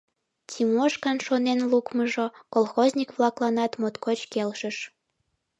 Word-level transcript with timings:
Тимошкан 0.49 1.17
шонен 1.25 1.59
лукмыжо 1.71 2.25
колхозник-влакланат 2.53 3.71
моткоч 3.81 4.19
келшыш. 4.33 4.77